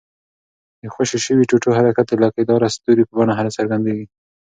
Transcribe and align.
د 0.81 0.83
خوشي 0.93 1.19
شوي 1.25 1.43
ټوټو 1.49 1.69
حرکت 1.77 2.05
د 2.09 2.13
لکۍ 2.23 2.43
داره 2.51 2.73
ستوري 2.75 3.03
په 3.07 3.13
بڼه 3.17 3.33
څرګندیږي. 3.57 4.05